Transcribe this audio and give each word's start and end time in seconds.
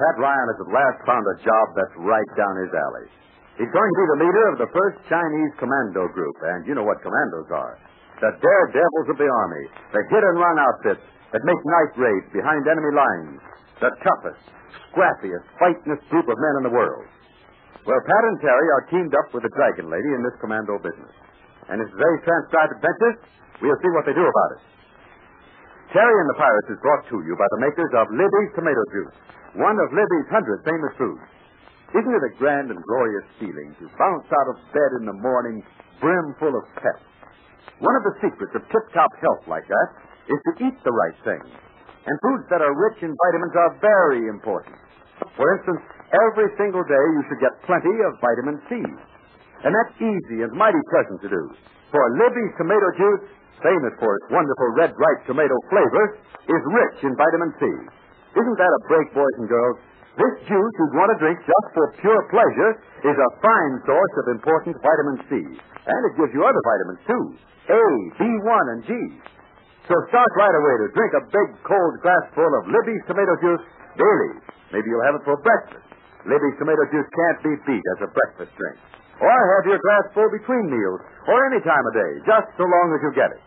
Pat 0.00 0.16
Ryan 0.16 0.48
has 0.48 0.64
at 0.64 0.72
last 0.72 0.98
found 1.04 1.24
a 1.28 1.36
job 1.44 1.66
that's 1.76 1.96
right 2.00 2.30
down 2.32 2.56
his 2.56 2.72
alley. 2.72 3.06
He's 3.60 3.68
going 3.68 3.90
to 3.92 3.98
be 4.00 4.06
the 4.16 4.22
leader 4.24 4.44
of 4.48 4.56
the 4.56 4.72
first 4.72 4.96
Chinese 5.12 5.52
commando 5.60 6.08
group, 6.16 6.36
and 6.40 6.64
you 6.64 6.72
know 6.72 6.88
what 6.88 7.04
commandos 7.04 7.52
are. 7.52 7.76
The 8.24 8.32
daredevils 8.32 9.12
of 9.12 9.20
the 9.20 9.28
Army, 9.28 9.64
the 9.92 10.00
hit 10.08 10.24
and 10.24 10.40
run 10.40 10.56
outfits 10.56 11.04
that 11.36 11.44
make 11.44 11.60
night 11.68 11.92
raids 12.00 12.28
behind 12.32 12.64
enemy 12.64 12.92
lines, 12.96 13.44
the 13.84 13.92
toughest, 14.00 14.40
scrappiest, 14.88 15.44
fightingest 15.60 16.08
group 16.08 16.24
of 16.32 16.36
men 16.40 16.64
in 16.64 16.64
the 16.64 16.74
world. 16.76 17.04
Well, 17.84 18.00
Pat 18.00 18.24
and 18.24 18.38
Terry 18.40 18.68
are 18.80 18.84
teamed 18.88 19.12
up 19.12 19.28
with 19.36 19.44
the 19.44 19.52
Dragon 19.52 19.92
Lady 19.92 20.10
in 20.16 20.24
this 20.24 20.36
commando 20.40 20.80
business. 20.80 21.12
And 21.68 21.80
in 21.80 21.88
today's 21.92 22.22
transcribed 22.24 22.72
adventure, 22.76 23.20
we'll 23.60 23.80
see 23.84 23.92
what 23.92 24.08
they 24.08 24.16
do 24.16 24.24
about 24.24 24.50
it. 24.56 24.60
Terry 25.92 26.16
and 26.24 26.28
the 26.32 26.38
Pirates 26.40 26.70
is 26.72 26.80
brought 26.80 27.04
to 27.08 27.20
you 27.24 27.36
by 27.36 27.48
the 27.56 27.60
makers 27.68 27.92
of 28.00 28.04
Libby's 28.14 28.52
Tomato 28.56 28.84
Juice, 28.94 29.16
one 29.54 29.76
of 29.82 29.88
Libby's 29.90 30.28
hundred 30.30 30.62
famous 30.62 30.94
foods. 30.94 31.26
Isn't 31.90 32.14
it 32.14 32.22
a 32.22 32.36
grand 32.38 32.70
and 32.70 32.78
glorious 32.86 33.26
feeling 33.42 33.74
to 33.82 33.90
bounce 33.98 34.28
out 34.30 34.48
of 34.54 34.62
bed 34.70 34.90
in 35.02 35.10
the 35.10 35.18
morning 35.18 35.58
brimful 35.98 36.54
of 36.54 36.64
pep? 36.78 37.02
One 37.82 37.96
of 37.98 38.04
the 38.06 38.14
secrets 38.22 38.54
of 38.54 38.62
tip-top 38.70 39.10
health 39.18 39.42
like 39.50 39.66
that 39.66 39.88
is 40.30 40.40
to 40.46 40.52
eat 40.70 40.76
the 40.86 40.94
right 40.94 41.18
things. 41.26 41.50
And 41.50 42.14
foods 42.22 42.46
that 42.54 42.62
are 42.62 42.70
rich 42.70 43.02
in 43.02 43.10
vitamins 43.10 43.56
are 43.58 43.72
very 43.82 44.22
important. 44.30 44.78
For 45.34 45.46
instance, 45.58 45.82
every 46.14 46.48
single 46.54 46.86
day 46.86 47.04
you 47.18 47.22
should 47.26 47.42
get 47.42 47.58
plenty 47.66 47.92
of 48.06 48.22
vitamin 48.22 48.56
C. 48.70 48.78
And 49.66 49.74
that's 49.74 49.96
easy 49.98 50.46
and 50.46 50.52
mighty 50.54 50.80
pleasant 50.94 51.20
to 51.26 51.28
do. 51.28 51.42
For 51.90 52.00
Libby's 52.16 52.54
tomato 52.56 52.88
juice, 52.96 53.24
famous 53.60 53.94
for 53.98 54.14
its 54.14 54.26
wonderful 54.30 54.68
red 54.78 54.94
ripe 54.94 55.22
tomato 55.26 55.56
flavor, 55.68 56.04
is 56.48 56.62
rich 56.70 56.98
in 57.02 57.12
vitamin 57.18 57.50
C. 57.58 57.66
Isn't 58.36 58.58
that 58.58 58.72
a 58.72 58.80
break, 58.86 59.08
boys 59.10 59.36
and 59.42 59.48
girls? 59.50 59.78
This 60.14 60.34
juice 60.46 60.74
you'd 60.78 60.96
want 60.98 61.10
to 61.14 61.18
drink 61.18 61.38
just 61.42 61.68
for 61.74 61.84
pure 62.02 62.22
pleasure 62.30 62.72
is 63.06 63.16
a 63.16 63.30
fine 63.42 63.74
source 63.86 64.14
of 64.22 64.36
important 64.36 64.74
vitamin 64.82 65.16
C. 65.26 65.32
And 65.86 66.00
it 66.06 66.12
gives 66.18 66.30
you 66.34 66.42
other 66.44 66.62
vitamins, 66.62 67.02
too. 67.08 67.24
A, 67.70 67.82
B1, 68.20 68.64
and 68.74 68.80
G. 68.84 68.90
So 69.88 69.94
start 70.12 70.30
right 70.38 70.54
away 70.54 70.74
to 70.86 70.94
drink 70.94 71.12
a 71.18 71.24
big 71.26 71.48
cold 71.66 71.94
glassful 72.04 72.50
of 72.62 72.70
Libby's 72.70 73.02
tomato 73.10 73.34
juice 73.42 73.64
daily. 73.98 74.32
Maybe 74.70 74.86
you'll 74.86 75.06
have 75.08 75.18
it 75.18 75.24
for 75.26 75.34
breakfast. 75.42 75.82
Libby's 76.28 76.58
tomato 76.62 76.84
juice 76.94 77.08
can't 77.10 77.40
be 77.42 77.52
beat 77.66 77.84
as 77.98 78.06
a 78.06 78.10
breakfast 78.12 78.54
drink. 78.54 78.78
Or 79.18 79.34
have 79.34 79.64
your 79.66 79.80
glassful 79.82 80.30
between 80.30 80.70
meals, 80.70 81.00
or 81.26 81.38
any 81.50 81.60
time 81.66 81.84
of 81.86 81.92
day, 81.96 82.12
just 82.22 82.48
so 82.54 82.64
long 82.64 82.94
as 82.94 83.00
you 83.02 83.10
get 83.18 83.34
it. 83.34 83.42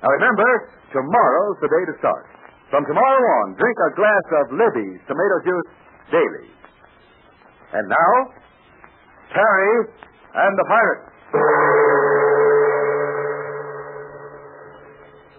Now 0.00 0.10
remember, 0.16 0.48
tomorrow's 0.90 1.58
the 1.60 1.70
day 1.70 1.84
to 1.92 1.94
start. 1.98 2.24
From 2.72 2.88
tomorrow 2.88 3.24
on, 3.44 3.52
drink 3.60 3.76
a 3.84 3.92
glass 3.92 4.26
of 4.40 4.44
Libby's 4.56 5.04
tomato 5.04 5.36
juice 5.44 5.70
daily. 6.08 6.48
And 7.76 7.84
now, 7.84 8.12
Terry 9.28 9.92
and 10.40 10.52
the 10.56 10.64
Pirates. 10.64 11.12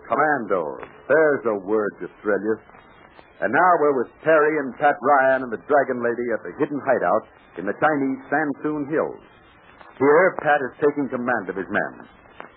Commandos. 0.06 0.86
There's 1.10 1.44
a 1.50 1.58
word 1.66 1.98
to 2.06 2.08
thrill 2.22 2.38
you. 2.38 2.56
And 3.42 3.50
now 3.50 3.72
we're 3.82 3.98
with 3.98 4.14
Terry 4.22 4.62
and 4.62 4.78
Pat 4.78 4.94
Ryan 5.02 5.42
and 5.42 5.52
the 5.52 5.58
Dragon 5.66 6.06
Lady 6.06 6.30
at 6.38 6.46
the 6.46 6.54
hidden 6.62 6.78
hideout 6.86 7.26
in 7.58 7.66
the 7.66 7.74
Chinese 7.82 8.22
Sansoon 8.30 8.86
Hills. 8.94 9.26
Here, 9.98 10.38
Pat 10.38 10.62
is 10.70 10.78
taking 10.78 11.10
command 11.10 11.50
of 11.50 11.58
his 11.58 11.70
men. 11.74 12.06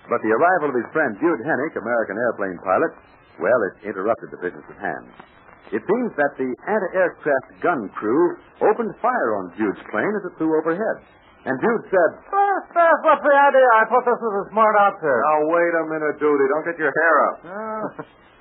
But 0.05 0.21
the 0.21 0.37
arrival 0.37 0.69
of 0.69 0.77
his 0.77 0.89
friend 0.93 1.17
Dude 1.17 1.43
Hennick, 1.49 1.81
American 1.81 2.21
airplane 2.21 2.61
pilot, 2.61 2.93
well, 3.41 3.61
it 3.73 3.89
interrupted 3.89 4.31
the 4.33 4.41
business 4.41 4.65
at 4.71 4.79
hand. 4.81 5.07
It 5.75 5.83
seems 5.83 6.11
that 6.15 6.33
the 6.39 6.47
anti-aircraft 6.47 7.59
gun 7.59 7.91
crew 7.99 8.39
opened 8.63 8.95
fire 9.03 9.31
on 9.43 9.51
Dude's 9.59 9.83
plane 9.91 10.15
as 10.15 10.23
it 10.31 10.39
flew 10.39 10.55
overhead. 10.55 10.97
And 11.47 11.55
Jude 11.63 11.85
said, 11.91 12.11
Ah, 12.31 12.57
Steph, 12.71 13.01
what's 13.07 13.23
the 13.23 13.35
idea? 13.35 13.69
I 13.79 13.83
thought 13.91 14.03
this 14.07 14.19
was 14.19 14.35
a 14.47 14.51
smart 14.51 14.75
outfit. 14.79 15.07
Now, 15.11 15.39
wait 15.51 15.73
a 15.79 15.85
minute, 15.91 16.17
Duty. 16.19 16.45
Don't 16.55 16.67
get 16.67 16.79
your 16.79 16.91
hair 16.95 17.15
up. 17.27 17.37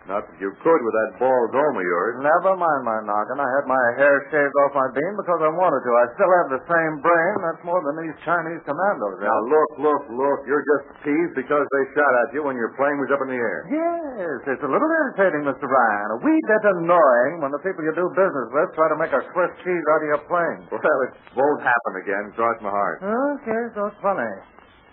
Not 0.05 0.21
that 0.21 0.38
you 0.38 0.53
could 0.61 0.81
with 0.85 0.93
that 1.01 1.11
bald 1.17 1.49
dome 1.49 1.77
of 1.77 1.81
yours. 1.81 2.21
never 2.21 2.53
mind 2.53 2.81
my 2.85 3.01
noggin. 3.09 3.41
I 3.41 3.49
had 3.57 3.66
my 3.66 3.83
hair 3.97 4.13
shaved 4.29 4.53
off 4.61 4.77
my 4.77 4.85
bean 4.93 5.13
because 5.17 5.41
I 5.41 5.49
wanted 5.49 5.81
to. 5.81 5.91
I 5.97 6.05
still 6.13 6.29
have 6.29 6.49
the 6.53 6.61
same 6.69 6.93
brain. 7.01 7.33
That's 7.41 7.63
more 7.66 7.81
than 7.89 8.05
these 8.05 8.13
Chinese 8.21 8.61
commandos 8.69 9.17
Now, 9.17 9.33
look, 9.49 9.71
look, 9.81 10.03
look. 10.13 10.39
You're 10.45 10.61
just 10.61 11.01
teased 11.01 11.33
because 11.33 11.65
they 11.65 11.83
shot 11.97 12.13
at 12.21 12.38
you 12.38 12.45
when 12.45 12.53
your 12.53 12.77
plane 12.77 13.01
was 13.01 13.09
up 13.09 13.25
in 13.25 13.33
the 13.33 13.41
air. 13.41 13.59
Yes, 13.65 14.45
it's 14.45 14.61
a 14.61 14.69
little 14.69 14.91
irritating, 14.94 15.41
Mr. 15.41 15.65
Ryan. 15.65 16.07
A 16.13 16.17
wee 16.21 16.41
bit 16.45 16.63
annoying 16.85 17.41
when 17.41 17.49
the 17.49 17.61
people 17.65 17.81
you 17.81 17.94
do 17.97 18.05
business 18.13 18.47
with 18.53 18.69
try 18.77 18.85
to 18.94 18.97
make 19.01 19.09
a 19.09 19.25
Swiss 19.33 19.51
cheese 19.65 19.85
out 19.89 20.01
of 20.05 20.07
your 20.13 20.23
plane. 20.29 20.61
Well, 20.69 20.99
it 21.09 21.13
won't 21.33 21.65
happen 21.65 21.94
again. 22.05 22.29
Cross 22.38 22.61
my 22.61 22.69
heart. 22.69 23.01
Okay, 23.01 23.63
so 23.73 23.89
it's 23.89 23.97
funny. 24.05 24.29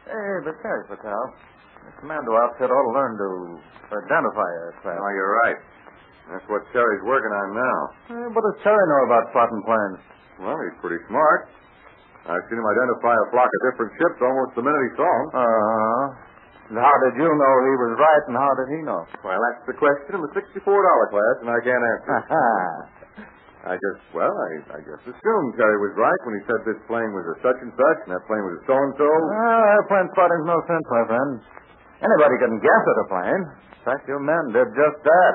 Hey, 0.09 0.33
but 0.41 0.57
Terry 0.65 0.89
Patel, 0.89 1.25
this 1.85 1.97
commando 2.01 2.33
outfit 2.39 2.71
ought 2.71 2.87
to 2.89 2.95
learn 2.95 3.13
to 3.19 3.29
identify 3.93 4.49
aircraft. 4.67 4.99
No, 4.99 5.09
you're 5.13 5.35
right. 5.45 5.59
That's 6.31 6.47
what 6.47 6.63
Terry's 6.71 7.03
working 7.03 7.35
on 7.35 7.47
now. 7.53 7.79
Eh, 8.15 8.27
what 8.31 8.43
does 8.47 8.59
Terry 8.63 8.79
know 8.79 9.03
about 9.11 9.35
plotting 9.35 9.63
planes? 9.67 10.01
Well, 10.39 10.59
he's 10.63 10.79
pretty 10.79 11.03
smart. 11.11 11.51
I've 12.23 12.47
seen 12.47 12.59
him 12.63 12.67
identify 12.67 13.15
a 13.19 13.27
flock 13.35 13.51
of 13.51 13.61
different 13.67 13.91
ships 13.99 14.19
almost 14.23 14.55
the 14.55 14.63
minute 14.63 14.83
he 14.87 14.93
saw 14.95 15.11
them. 15.11 15.27
Uh-huh. 15.35 16.05
And 16.71 16.79
how 16.79 16.95
did 17.11 17.19
you 17.19 17.27
know 17.27 17.55
he 17.67 17.75
was 17.75 17.93
right, 17.99 18.25
and 18.31 18.37
how 18.39 18.53
did 18.55 18.69
he 18.71 18.81
know? 18.87 19.03
Well, 19.27 19.37
that's 19.37 19.67
the 19.67 19.77
question 19.77 20.15
in 20.15 20.23
the 20.23 20.33
$64 20.33 20.63
class, 20.63 21.37
and 21.43 21.51
I 21.51 21.59
can't 21.67 21.83
answer. 21.83 22.17
I 23.63 23.75
just, 23.79 24.03
well, 24.11 24.31
I, 24.31 24.51
I 24.75 24.79
just 24.83 25.07
assumed 25.07 25.51
Terry 25.55 25.79
was 25.79 25.95
right 25.95 26.21
when 26.27 26.35
he 26.39 26.43
said 26.51 26.67
this 26.67 26.79
plane 26.91 27.11
was 27.15 27.27
a 27.31 27.37
such 27.47 27.59
and 27.63 27.71
such, 27.75 27.99
and 28.07 28.11
that 28.15 28.23
plane 28.27 28.43
was 28.43 28.59
a 28.59 28.63
so-and-so. 28.67 29.07
Well, 29.07 29.63
airplane 29.79 30.09
spotting's 30.15 30.47
no 30.51 30.59
sense, 30.67 30.87
my 30.91 31.05
friend. 31.07 31.31
Anybody 32.03 32.37
can 32.43 32.59
guess 32.59 32.83
at 32.83 32.99
a 32.99 33.07
plane. 33.07 33.43
In 33.47 33.83
fact, 33.87 34.03
your 34.11 34.19
men 34.19 34.51
did 34.51 34.69
just 34.75 34.99
that. 35.07 35.35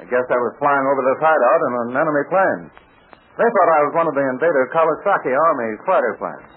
I 0.00 0.04
guess 0.08 0.24
I 0.24 0.38
was 0.40 0.56
flying 0.56 0.86
over 0.88 1.02
this 1.04 1.20
hideout 1.20 1.60
in 1.60 1.72
an 1.84 1.92
enemy 2.00 2.24
plane. 2.32 2.62
They 3.36 3.44
thought 3.44 3.70
I 3.70 3.80
was 3.86 3.92
one 3.94 4.08
of 4.08 4.16
the 4.16 4.24
invader 4.24 4.66
Kawasaki 4.72 5.30
Army 5.30 5.70
fighter 5.84 6.14
planes. 6.16 6.50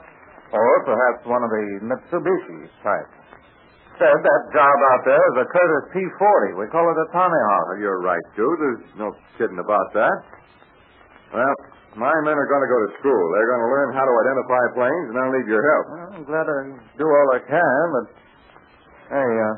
Or 0.56 0.66
perhaps 0.88 1.28
one 1.28 1.44
of 1.44 1.52
the 1.52 1.66
Mitsubishi 1.84 2.68
type. 2.84 3.12
Said 4.00 4.18
that 4.18 4.42
job 4.56 4.78
out 4.96 5.04
there 5.06 5.20
is 5.20 5.36
a 5.44 5.48
Curtiss 5.52 5.86
P-40. 5.94 6.58
We 6.58 6.66
call 6.72 6.88
it 6.90 6.98
a 6.98 7.08
Tomahawk. 7.12 7.66
Well, 7.76 7.80
you're 7.80 8.02
right, 8.02 8.26
Dude. 8.34 8.60
There's 8.60 8.84
no 8.98 9.14
kidding 9.38 9.60
about 9.60 9.94
that. 9.94 10.18
Well, 11.32 11.56
my 11.96 12.16
men 12.24 12.36
are 12.36 12.50
going 12.50 12.64
to 12.66 12.72
go 12.72 12.80
to 12.88 12.90
school. 13.00 13.24
They're 13.36 13.52
going 13.52 13.64
to 13.68 13.72
learn 13.72 13.90
how 13.96 14.04
to 14.08 14.14
identify 14.26 14.64
planes, 14.76 15.06
and 15.12 15.16
I'll 15.20 15.34
need 15.36 15.48
your 15.48 15.64
help. 15.64 15.86
Well, 15.88 16.10
I'm 16.18 16.26
glad 16.28 16.46
I 16.48 16.60
do 16.98 17.06
all 17.08 17.28
I 17.36 17.42
can, 17.46 17.84
but... 17.96 18.06
Hey, 19.12 19.20
uh, 19.20 19.56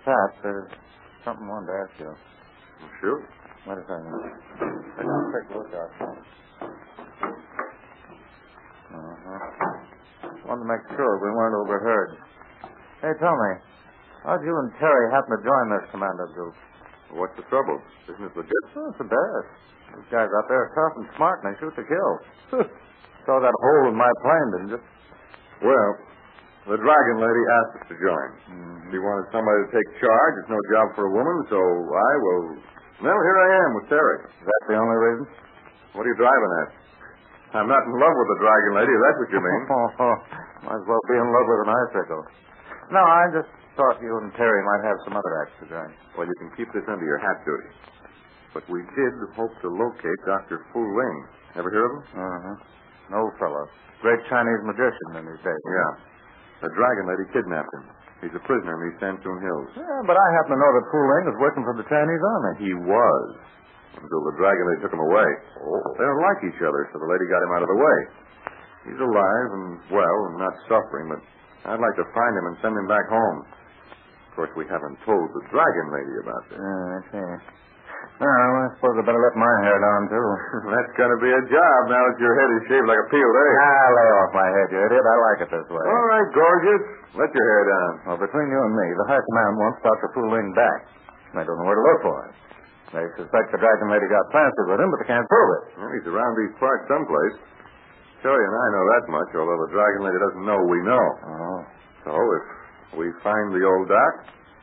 Pat, 0.00 0.30
there's 0.40 0.64
something 1.28 1.44
I 1.44 1.48
wanted 1.60 1.68
to 1.68 1.76
ask 1.76 1.92
you. 2.00 2.08
Shoot. 3.04 3.20
Wait 3.68 3.76
a 3.76 3.84
second. 3.84 4.08
Take 4.96 5.44
a 5.52 5.60
look 5.60 5.68
out. 5.76 5.92
Uh-huh. 8.96 9.40
Wanted 10.48 10.64
to 10.64 10.70
make 10.72 10.84
sure 10.96 11.10
we 11.20 11.36
weren't 11.36 11.52
overheard. 11.60 12.16
Hey, 13.04 13.12
tell 13.20 13.36
me, 13.36 13.52
how'd 14.24 14.40
you 14.40 14.56
and 14.56 14.72
Terry 14.80 15.04
happen 15.12 15.36
to 15.36 15.40
join 15.44 15.64
this 15.76 15.84
commando 15.92 16.32
group? 16.32 16.56
What's 17.12 17.36
the 17.36 17.44
trouble? 17.52 17.76
Isn't 18.08 18.24
it 18.24 18.32
legit? 18.32 18.64
Oh, 18.72 18.88
it's 18.88 19.04
best. 19.04 19.48
These 20.00 20.08
guys 20.08 20.32
out 20.32 20.48
there 20.48 20.64
are 20.64 20.72
tough 20.72 20.96
and 20.96 21.08
smart, 21.20 21.44
and 21.44 21.52
they 21.52 21.60
shoot 21.60 21.76
to 21.76 21.84
kill. 21.84 22.12
Saw 23.28 23.36
that 23.36 23.52
hole 23.52 23.92
in 23.92 23.96
my 24.00 24.08
plane, 24.24 24.48
didn't 24.56 24.70
you? 24.72 24.80
Well, 25.60 25.88
the 26.68 26.78
Dragon 26.78 27.16
Lady 27.18 27.42
asked 27.58 27.74
us 27.82 27.86
to 27.90 27.96
join. 27.98 28.28
She 28.92 28.98
wanted 29.00 29.26
somebody 29.32 29.58
to 29.66 29.70
take 29.72 29.88
charge. 29.98 30.32
It's 30.44 30.52
no 30.52 30.60
job 30.70 30.86
for 30.94 31.08
a 31.08 31.12
woman, 31.12 31.36
so 31.48 31.58
I 31.58 32.12
will. 32.22 32.44
Well, 33.02 33.18
here 33.18 33.38
I 33.40 33.48
am 33.66 33.70
with 33.80 33.86
Terry. 33.90 34.18
Is 34.30 34.46
that 34.46 34.62
the 34.70 34.76
only 34.78 34.98
reason? 35.10 35.24
What 35.96 36.06
are 36.06 36.10
you 36.12 36.18
driving 36.20 36.52
at? 36.62 36.68
I'm 37.52 37.68
not 37.68 37.82
in 37.84 37.92
love 37.98 38.14
with 38.16 38.28
the 38.32 38.40
Dragon 38.40 38.72
Lady, 38.80 38.92
if 38.94 39.00
that's 39.02 39.18
what 39.20 39.30
you 39.32 39.40
mean. 39.42 39.62
Might 40.70 40.78
as 40.80 40.86
well 40.88 41.02
be 41.10 41.16
in 41.18 41.28
love 41.28 41.46
with 41.50 41.60
an 41.66 41.72
icicle. 41.72 42.22
No, 42.94 43.02
I 43.02 43.24
just 43.32 43.50
thought 43.76 44.00
you 44.04 44.12
and 44.20 44.32
Terry 44.36 44.60
might 44.64 44.84
have 44.84 44.96
some 45.08 45.16
other 45.16 45.32
acts 45.42 45.56
to 45.60 45.66
join. 45.68 45.90
well, 46.16 46.28
you 46.28 46.36
can 46.40 46.52
keep 46.56 46.68
this 46.76 46.84
under 46.88 47.04
your 47.04 47.18
hat 47.20 47.40
duty. 47.44 47.68
But 48.52 48.68
we 48.68 48.84
did 48.96 49.12
hope 49.32 49.52
to 49.64 49.68
locate 49.72 50.20
Dr. 50.28 50.60
Fu 50.72 50.80
Ling. 50.80 51.18
Ever 51.56 51.72
hear 51.72 51.84
of 51.88 51.92
him? 51.96 52.04
Uh-huh. 52.20 52.56
No 53.16 53.20
fellow. 53.40 53.64
Great 54.04 54.20
Chinese 54.28 54.62
magician 54.68 55.08
in 55.20 55.24
his 55.24 55.40
day. 55.40 55.56
Yeah. 55.56 55.92
The 56.62 56.70
Dragon 56.78 57.04
Lady 57.10 57.26
kidnapped 57.34 57.72
him. 57.74 57.84
He's 58.22 58.34
a 58.38 58.44
prisoner 58.46 58.78
in 58.78 58.80
these 58.86 58.98
Santoon 59.02 59.38
Hills. 59.42 59.68
Yeah, 59.74 60.00
but 60.06 60.14
I 60.14 60.26
happen 60.38 60.54
to 60.54 60.60
know 60.62 60.72
that 60.78 60.86
Fu 60.94 60.98
Ling 61.02 61.26
is 61.26 61.38
working 61.42 61.66
for 61.66 61.74
the 61.74 61.86
Chinese 61.90 62.22
army. 62.22 62.52
He 62.62 62.72
was. 62.78 63.26
Until 63.98 64.22
the 64.30 64.34
Dragon 64.38 64.64
Lady 64.70 64.80
took 64.86 64.94
him 64.94 65.02
away. 65.02 65.30
Oh. 65.58 65.82
They 65.98 66.06
don't 66.06 66.22
like 66.22 66.40
each 66.46 66.62
other, 66.62 66.86
so 66.94 67.02
the 67.02 67.10
lady 67.10 67.26
got 67.28 67.42
him 67.42 67.52
out 67.52 67.66
of 67.66 67.70
the 67.70 67.76
way. 67.76 67.98
He's 68.88 69.00
alive 69.02 69.48
and 69.58 69.66
well 69.90 70.18
and 70.30 70.38
not 70.38 70.54
suffering, 70.70 71.10
but 71.10 71.20
I'd 71.66 71.82
like 71.82 71.96
to 71.98 72.06
find 72.14 72.32
him 72.38 72.46
and 72.50 72.56
send 72.62 72.74
him 72.78 72.86
back 72.86 73.06
home. 73.10 73.38
Of 74.30 74.32
course, 74.38 74.52
we 74.56 74.64
haven't 74.70 74.96
told 75.04 75.28
the 75.34 75.44
Dragon 75.50 75.86
Lady 75.92 76.14
about 76.24 76.42
this. 76.46 76.58
Yeah, 76.62 76.86
I 76.94 77.00
see. 77.10 77.30
Well, 78.22 78.30
I 78.30 78.70
suppose 78.78 78.94
I 78.98 79.02
better 79.02 79.18
let 79.18 79.34
my 79.34 79.54
hair 79.66 79.78
down, 79.82 80.00
too. 80.06 80.28
That's 80.74 80.92
going 80.94 81.10
to 81.10 81.20
be 81.20 81.30
a 81.30 81.42
job 81.50 81.78
now 81.90 82.02
that 82.06 82.18
your 82.22 82.34
head 82.38 82.50
is 82.58 82.62
shaved 82.70 82.86
like 82.86 83.00
a 83.02 83.08
peeled 83.10 83.36
egg. 83.36 83.54
Ah, 83.58 83.86
lay 83.92 84.08
off 84.22 84.30
my 84.36 84.48
head, 84.48 84.68
you 84.70 84.80
idiot. 84.86 85.02
I 85.02 85.16
like 85.32 85.38
it 85.46 85.50
this 85.50 85.68
way. 85.70 85.84
All 85.84 86.06
right, 86.06 86.28
gorgeous. 86.30 86.82
Let 87.18 87.30
your 87.34 87.46
hair 87.46 87.64
down. 87.66 87.92
Well, 88.06 88.20
between 88.22 88.48
you 88.48 88.60
and 88.62 88.74
me, 88.78 88.86
the 88.94 89.06
high 89.10 89.22
command 89.22 89.52
wants 89.58 89.78
Dr. 89.82 90.08
Fu 90.14 90.22
Ling 90.30 90.54
back. 90.54 90.80
They 91.34 91.42
don't 91.42 91.58
know 91.58 91.66
where 91.66 91.80
to 91.80 91.86
look 91.86 92.00
for 92.06 92.16
him. 92.28 92.32
They 92.92 93.06
suspect 93.16 93.48
the 93.48 93.60
Dragon 93.60 93.88
Lady 93.88 94.04
got 94.12 94.28
planted 94.28 94.68
with 94.68 94.76
him, 94.76 94.88
but 94.92 94.98
they 95.00 95.08
can't 95.08 95.24
prove 95.24 95.50
it. 95.56 95.62
Well, 95.80 95.90
he's 95.96 96.08
around 96.12 96.32
these 96.36 96.54
parts 96.60 96.84
someplace. 96.92 97.36
Terry 98.20 98.38
and 98.38 98.54
I 98.54 98.66
know 98.70 98.84
that 98.94 99.04
much, 99.10 99.30
although 99.34 99.60
the 99.66 99.72
Dragon 99.72 100.00
Lady 100.06 100.18
doesn't 100.20 100.44
know 100.44 100.60
we 100.68 100.78
know. 100.84 101.06
Oh. 101.26 101.58
So 102.04 102.12
if 102.12 102.44
we 103.00 103.06
find 103.24 103.50
the 103.50 103.64
old 103.64 103.88
doc, 103.88 104.12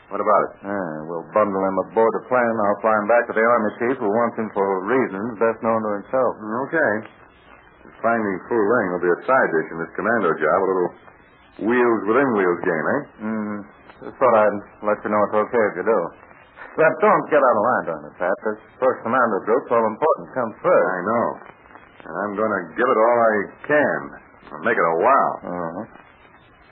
what 0.10 0.22
about 0.22 0.42
it? 0.50 0.52
Yeah, 0.66 0.90
we'll 1.06 1.28
bundle 1.32 1.62
him 1.62 1.78
aboard 1.86 2.14
the 2.18 2.26
plane. 2.26 2.56
I'll 2.58 2.82
fly 2.82 2.94
him 2.98 3.08
back 3.08 3.24
to 3.30 3.34
the 3.38 3.46
army 3.46 3.72
chief 3.78 3.96
who 4.02 4.10
wants 4.10 4.36
him 4.42 4.50
for 4.58 4.66
reasons 4.90 5.38
best 5.38 5.62
known 5.62 5.80
to 5.86 5.92
himself. 6.02 6.34
Okay. 6.70 6.94
Finding 8.02 8.38
Fu 8.48 8.56
Ling 8.56 8.88
will 8.96 9.04
be 9.04 9.12
a 9.12 9.20
side 9.28 9.50
dish 9.54 9.70
in 9.76 9.78
this 9.84 9.92
commando 9.94 10.32
job, 10.40 10.58
a 10.58 10.68
little 10.68 10.92
wheels 11.68 12.02
within 12.08 12.30
wheels 12.34 12.62
game, 12.64 12.86
eh? 12.88 13.02
Mm. 13.28 13.58
Just 14.08 14.16
thought 14.16 14.36
I'd 14.40 14.60
let 14.88 14.98
you 15.04 15.12
know 15.12 15.20
it's 15.28 15.36
okay 15.36 15.64
if 15.68 15.74
you 15.84 15.86
do. 15.86 16.00
But 16.80 16.96
don't 17.04 17.26
get 17.28 17.44
out 17.44 17.56
of 17.60 17.64
line 17.68 17.88
on 17.92 18.02
it, 18.08 18.16
Pat. 18.16 18.38
This 18.48 18.60
first 18.80 19.04
commando 19.04 19.44
group's 19.44 19.68
all 19.68 19.84
important. 19.84 20.32
Comes 20.32 20.56
first. 20.64 20.88
I 20.88 21.00
know. 21.04 21.26
And 22.08 22.16
I'm 22.24 22.34
going 22.40 22.54
to 22.56 22.62
give 22.80 22.88
it 22.88 23.00
all 23.04 23.18
I 23.20 23.36
can. 23.68 24.00
I'll 24.56 24.64
make 24.64 24.80
it 24.80 24.88
a 24.88 24.96
wow. 25.04 25.30
Uh-huh. 25.44 25.84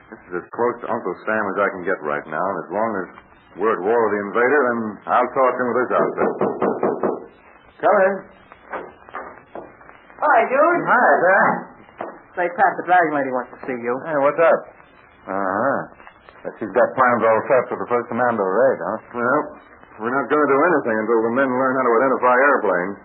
This 0.08 0.22
is 0.32 0.34
as 0.40 0.48
close 0.56 0.80
to 0.80 0.88
Uncle 0.88 1.16
Sam 1.28 1.44
as 1.52 1.58
I 1.60 1.68
can 1.76 1.84
get 1.84 2.00
right 2.00 2.24
now, 2.32 2.40
and 2.40 2.58
as 2.64 2.70
long 2.72 2.90
as 3.04 3.08
we're 3.58 3.74
at 3.74 3.82
war 3.82 3.98
with 3.98 4.14
the 4.14 4.22
invader, 4.30 4.62
and 4.72 4.82
I'll 5.10 5.32
talk 5.34 5.52
to 5.54 5.60
him 5.62 5.68
with 5.74 5.80
this 5.82 5.92
outfit. 5.98 6.32
Come 7.82 7.98
in. 8.06 8.14
Hi, 10.18 10.38
dude. 10.50 10.82
Hi, 10.86 11.08
there. 11.22 11.50
Say, 12.38 12.48
Pat, 12.54 12.72
the 12.78 12.86
Dragon 12.86 13.14
Lady 13.18 13.32
wants 13.34 13.50
to 13.54 13.60
see 13.66 13.78
you. 13.78 13.94
Hey, 14.06 14.18
what's 14.22 14.38
up? 14.42 14.60
Uh-huh. 15.30 15.78
But 16.46 16.54
she's 16.62 16.74
got 16.74 16.88
plans 16.94 17.22
all 17.26 17.42
set 17.50 17.64
for 17.70 17.78
the 17.82 17.88
first 17.90 18.08
commando 18.14 18.46
raid, 18.46 18.80
huh? 18.82 18.98
Well, 19.18 19.42
we're 20.02 20.14
not 20.14 20.30
going 20.30 20.42
to 20.46 20.52
do 20.54 20.60
anything 20.62 20.98
until 21.02 21.20
the 21.26 21.34
men 21.34 21.50
learn 21.50 21.74
how 21.78 21.86
to 21.86 21.94
identify 21.98 22.34
airplanes. 22.38 22.96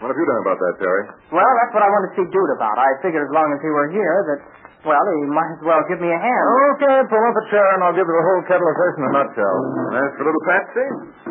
What 0.00 0.08
have 0.08 0.16
you 0.16 0.24
done 0.24 0.40
about 0.48 0.56
that, 0.58 0.74
Terry? 0.80 1.02
Well, 1.28 1.52
that's 1.60 1.72
what 1.76 1.84
I 1.84 1.90
wanted 1.92 2.08
to 2.12 2.14
see 2.16 2.26
Dude 2.32 2.52
about. 2.56 2.76
I 2.80 2.88
figured 3.04 3.20
as 3.28 3.32
long 3.36 3.52
as 3.52 3.60
he 3.60 3.68
were 3.68 3.88
here 3.92 4.16
that, 4.32 4.40
well, 4.88 4.96
he 4.96 5.28
might 5.28 5.52
as 5.60 5.62
well 5.62 5.82
give 5.92 6.00
me 6.00 6.08
a 6.08 6.16
hand. 6.16 6.44
Okay, 6.80 6.96
pull 7.12 7.20
up 7.20 7.36
a 7.36 7.44
chair 7.52 7.68
and 7.76 7.80
I'll 7.84 7.92
give 7.92 8.08
you 8.08 8.16
the 8.16 8.24
whole 8.24 8.42
kettle 8.48 8.64
of 8.64 8.76
fish 8.80 8.94
in 8.96 9.02
a 9.04 9.12
nutshell. 9.12 9.56
And 9.92 9.94
as 10.00 10.10
for 10.16 10.24
little 10.24 10.44
Patsy, 10.48 10.86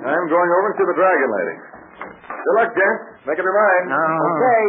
I'm 0.05 0.25
going 0.29 0.51
over 0.53 0.69
to 0.77 0.83
the 0.85 0.95
Dragon 1.01 1.29
Lady. 1.33 1.55
Good 2.29 2.55
luck, 2.61 2.69
gents. 2.77 3.01
Make 3.25 3.37
up 3.41 3.45
your 3.49 3.57
mind. 3.57 3.85
Uh-huh. 3.89 4.29
Okay. 4.37 4.61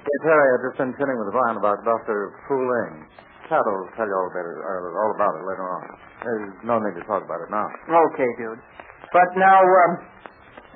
Hey, 0.00 0.18
Terry, 0.24 0.46
I've 0.56 0.64
just 0.72 0.78
been 0.80 0.92
kidding 0.96 1.16
with 1.20 1.28
Vine 1.36 1.60
about 1.60 1.84
Dr. 1.84 2.32
Fu 2.48 2.56
Ling. 2.56 3.04
Pat 3.52 3.60
will 3.68 3.84
tell 4.00 4.08
you 4.08 4.16
all 4.16 4.30
about 4.32 4.46
it, 4.48 4.56
uh, 4.64 5.00
all 5.04 5.12
about 5.12 5.32
it 5.36 5.44
later 5.44 5.66
on. 5.68 5.82
There's 6.24 6.48
no 6.64 6.80
need 6.80 6.96
to 6.96 7.04
talk 7.04 7.20
about 7.20 7.44
it 7.44 7.50
now. 7.52 7.68
Okay, 7.84 8.30
dude. 8.40 8.62
But 9.12 9.28
now, 9.36 9.60
um, 9.60 9.92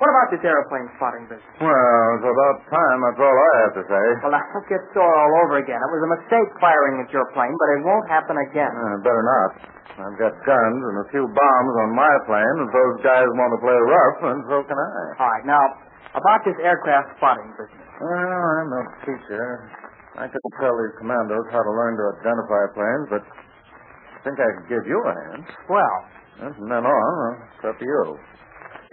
what 0.01 0.09
about 0.11 0.27
this 0.33 0.43
airplane 0.43 0.87
spotting 0.99 1.25
business? 1.31 1.55
Well, 1.63 2.03
it's 2.19 2.27
about 2.27 2.57
time. 2.67 2.97
That's 3.07 3.21
all 3.23 3.31
I 3.35 3.51
have 3.63 3.75
to 3.79 3.85
say. 3.87 4.05
Well, 4.27 4.33
now, 4.35 4.43
don't 4.51 4.67
get 4.67 4.83
sore 4.91 5.07
all 5.07 5.33
over 5.47 5.63
again. 5.63 5.79
It 5.79 5.91
was 5.95 6.03
a 6.03 6.11
mistake 6.19 6.49
firing 6.59 6.99
at 6.99 7.09
your 7.15 7.23
plane, 7.31 7.55
but 7.55 7.69
it 7.79 7.81
won't 7.87 8.07
happen 8.11 8.35
again. 8.51 8.73
Uh, 8.75 8.99
better 9.03 9.23
not. 9.23 9.49
I've 9.95 10.19
got 10.19 10.35
guns 10.43 10.79
and 10.91 10.95
a 10.99 11.07
few 11.15 11.23
bombs 11.23 11.73
on 11.87 11.89
my 11.95 12.13
plane. 12.27 12.55
If 12.67 12.69
those 12.75 12.95
guys 12.99 13.23
want 13.39 13.51
to 13.55 13.59
play 13.63 13.79
rough, 13.79 14.15
then 14.27 14.37
so 14.51 14.57
can 14.67 14.75
I. 14.75 14.87
All 15.23 15.29
right, 15.31 15.45
now, 15.47 15.63
about 16.19 16.43
this 16.43 16.59
aircraft 16.59 17.15
spotting 17.15 17.47
business. 17.55 17.87
Well, 18.03 18.11
I'm 18.11 18.67
no 18.75 18.81
teacher. 19.07 19.71
I 20.19 20.27
could 20.27 20.43
tell 20.59 20.75
these 20.75 20.95
commandos 20.99 21.47
how 21.51 21.63
to 21.63 21.71
learn 21.71 21.95
to 21.95 22.05
identify 22.19 22.61
planes, 22.75 23.07
but 23.07 23.23
I 23.23 24.19
think 24.27 24.35
I 24.35 24.47
could 24.59 24.67
give 24.67 24.83
you 24.83 24.99
a 24.99 25.13
hand. 25.15 25.43
Well, 25.71 25.97
from 26.59 26.67
then 26.67 26.83
on, 26.83 27.27
it's 27.55 27.63
up 27.63 27.79
to 27.79 27.85
you. 27.87 28.19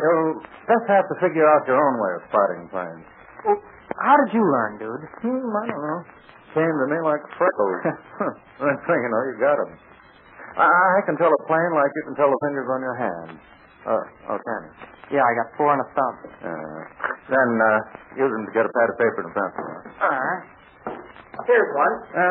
You'll 0.03 0.43
just 0.67 0.87
have 0.91 1.07
to 1.07 1.17
figure 1.23 1.47
out 1.47 1.63
your 1.71 1.79
own 1.79 1.95
way 2.03 2.13
of 2.19 2.23
spotting 2.29 2.63
planes. 2.75 3.07
well, 3.47 3.59
how 4.03 4.15
did 4.27 4.35
you 4.35 4.43
learn, 4.43 4.83
dude? 4.83 5.03
Hmm, 5.23 5.47
I 5.55 5.65
don't 5.71 5.79
know. 5.87 6.01
Came 6.59 6.75
to 6.75 6.87
me 6.91 6.99
like 7.07 7.23
freckles. 7.39 7.79
Next 8.67 8.83
thing 8.85 8.99
you 9.01 9.11
know, 9.15 9.23
you 9.31 9.35
got 9.41 9.57
'em. 9.63 9.71
I, 10.59 10.69
I 10.69 11.01
can 11.09 11.17
tell 11.17 11.33
a 11.33 11.43
plane 11.49 11.73
like 11.73 11.89
you 11.97 12.03
can 12.11 12.17
tell 12.19 12.29
the 12.29 12.41
fingers 12.45 12.69
on 12.69 12.81
your 12.85 12.97
hand. 12.99 13.31
Oh, 13.89 14.03
oh, 14.31 14.39
can 14.43 14.61
you? 14.69 14.73
Yeah, 15.17 15.25
I 15.25 15.33
got 15.39 15.49
four 15.57 15.73
and 15.73 15.81
a 15.81 15.89
thumb. 15.97 16.15
Uh, 16.45 16.81
then 17.33 17.49
uh, 17.57 17.79
use 18.21 18.31
them 18.31 18.45
to 18.47 18.53
get 18.53 18.63
a 18.69 18.73
pad 18.75 18.87
of 18.93 18.97
paper 19.01 19.19
and 19.25 19.31
a 19.31 19.35
pencil. 19.35 19.65
All 20.03 20.13
right. 20.13 20.43
Here's 21.49 21.71
one. 21.73 21.95
Uh, 22.15 22.29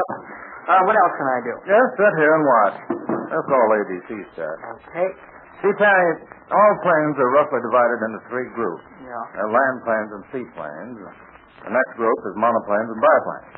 Uh, 0.69 0.81
what 0.85 0.93
else 0.93 1.13
can 1.17 1.27
I 1.27 1.39
do? 1.41 1.53
just 1.65 1.91
sit 1.97 2.13
here 2.21 2.33
and 2.37 2.45
watch. 2.45 2.75
That's 3.33 3.49
all 3.49 3.67
ABC 3.81 4.09
said. 4.37 4.57
Okay. 4.79 5.09
See, 5.61 5.73
Terry, 5.77 6.09
all 6.49 6.73
planes 6.81 7.15
are 7.21 7.31
roughly 7.37 7.61
divided 7.61 7.99
into 8.09 8.19
three 8.33 8.49
groups. 8.57 8.81
Yeah. 9.05 9.13
Uh, 9.13 9.45
land 9.53 9.77
planes 9.85 10.11
and 10.17 10.23
seaplanes. 10.33 10.97
The 11.61 11.69
next 11.69 11.93
group 12.01 12.17
is 12.25 12.33
monoplanes 12.41 12.89
and 12.89 12.97
biplanes. 12.97 13.49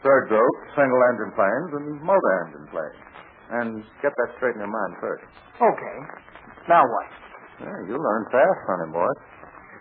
Third 0.00 0.32
group, 0.32 0.54
single 0.72 1.00
engine 1.12 1.32
planes 1.36 1.70
and 1.76 1.84
motor 2.00 2.32
engine 2.46 2.66
planes. 2.72 3.00
And 3.46 3.68
get 4.00 4.16
that 4.16 4.30
straight 4.40 4.56
in 4.56 4.64
your 4.64 4.72
mind 4.72 4.96
first. 4.98 5.28
Okay. 5.60 5.96
Now 6.66 6.82
what? 6.82 7.08
Yeah, 7.60 7.78
you 7.84 7.94
learn 8.00 8.22
fast, 8.32 8.60
honey 8.66 8.90
boy. 8.90 9.12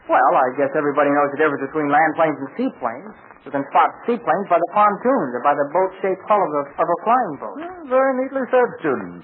Well, 0.06 0.34
I 0.38 0.54
guess 0.60 0.70
everybody 0.78 1.10
knows 1.10 1.34
the 1.34 1.40
difference 1.42 1.66
between 1.66 1.90
land 1.90 2.14
planes 2.14 2.38
and 2.38 2.50
seaplanes. 2.60 3.16
You 3.42 3.50
can 3.50 3.66
spot 3.74 3.90
seaplanes 4.06 4.48
by 4.52 4.60
the 4.62 4.70
pontoons 4.76 5.32
or 5.34 5.42
by 5.42 5.56
the 5.58 5.66
boat-shaped 5.74 6.24
hull 6.30 6.42
of 6.42 6.52
a, 6.62 6.64
of 6.78 6.88
a 6.90 6.98
flying 7.02 7.36
boat. 7.42 7.58
Yeah, 7.58 7.78
very 7.90 8.12
neatly 8.22 8.46
said, 8.54 8.70
student. 8.82 9.24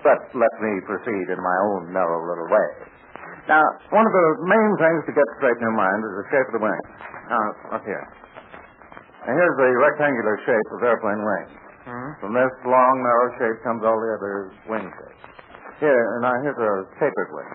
But 0.00 0.20
let 0.32 0.54
me 0.64 0.72
proceed 0.88 1.26
in 1.28 1.40
my 1.40 1.56
own 1.70 1.92
narrow 1.92 2.24
little 2.24 2.48
way. 2.48 2.68
Now, 3.48 3.64
one 3.92 4.06
of 4.06 4.14
the 4.14 4.26
main 4.46 4.70
things 4.80 5.00
to 5.08 5.12
get 5.12 5.26
straight 5.36 5.58
in 5.58 5.64
your 5.64 5.76
mind 5.76 6.00
is 6.06 6.14
the 6.22 6.26
shape 6.32 6.46
of 6.48 6.54
the 6.56 6.64
wing. 6.64 6.82
Now, 7.28 7.44
look 7.74 7.84
here. 7.84 8.06
Now, 9.26 9.32
here's 9.36 9.56
the 9.58 9.70
rectangular 9.80 10.36
shape 10.46 10.68
of 10.76 10.80
airplane 10.86 11.20
wings. 11.20 11.52
Hmm? 11.84 12.10
From 12.20 12.32
this 12.36 12.52
long, 12.64 12.94
narrow 13.00 13.28
shape 13.40 13.58
comes 13.64 13.82
all 13.84 13.98
the 13.98 14.12
other 14.16 14.34
wing 14.68 14.86
shapes. 14.86 15.20
Here, 15.80 16.04
now 16.20 16.36
here's 16.44 16.60
a 16.60 16.72
tapered 17.00 17.30
wing. 17.32 17.50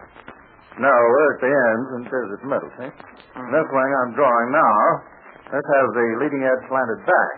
Narrower 0.81 1.25
at 1.33 1.39
the 1.39 1.51
ends 1.53 1.89
and 1.95 2.01
bigger 2.09 2.33
at 2.33 2.41
the 2.41 2.49
middle, 2.49 2.71
see? 2.77 2.91
Hmm. 3.37 3.49
This 3.53 3.67
wing 3.69 3.91
I'm 4.03 4.11
drawing 4.17 4.49
now, 4.51 4.77
this 5.53 5.61
has 5.61 5.87
the 5.93 6.07
leading 6.25 6.41
edge 6.41 6.63
slanted 6.67 7.01
back. 7.05 7.35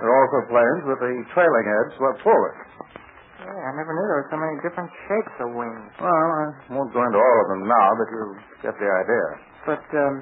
There 0.00 0.08
are 0.08 0.18
also 0.24 0.38
planes 0.48 0.82
with 0.88 0.98
the 0.98 1.14
trailing 1.36 1.66
edge 1.68 1.90
swept 2.00 2.24
forward. 2.24 2.56
Yeah, 3.44 3.52
I 3.52 3.72
never 3.76 3.92
knew 3.92 4.06
there 4.08 4.20
were 4.24 4.30
so 4.32 4.40
many 4.40 4.56
different 4.64 4.88
shapes 5.04 5.36
of 5.44 5.52
wings. 5.52 5.92
Well, 6.00 6.08
I 6.08 6.72
won't 6.72 6.96
go 6.96 7.04
into 7.04 7.20
all 7.20 7.38
of 7.44 7.48
them 7.52 7.68
now, 7.68 7.88
but 8.00 8.08
you'll 8.08 8.36
get 8.64 8.74
the 8.80 8.88
idea. 8.88 9.26
But, 9.68 9.84
um, 10.00 10.14